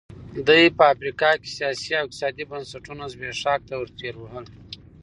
دې 0.47 0.61
په 0.77 0.83
افریقا 0.93 1.29
کې 1.41 1.47
سیاسي 1.57 1.91
او 1.97 2.03
اقتصادي 2.05 2.43
بنسټونه 2.51 3.03
زبېښاک 3.13 3.61
ته 3.69 3.73
ورټېل 3.77 4.15
وهل. 4.19 4.45